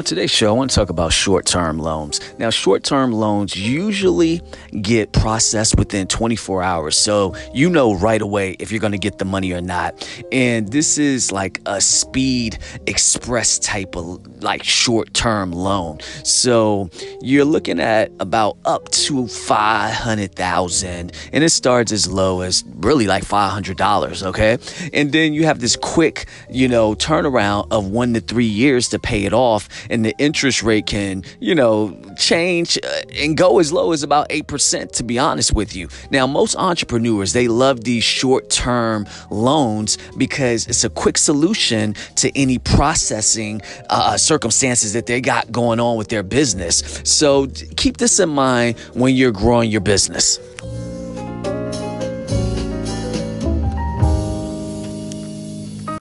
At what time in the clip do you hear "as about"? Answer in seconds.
33.92-34.28